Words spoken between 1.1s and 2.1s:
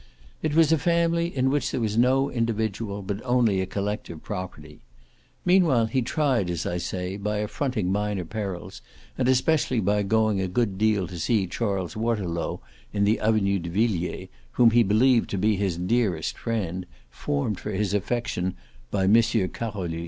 in which there was